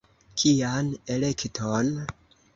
[0.43, 1.93] Kian elekton?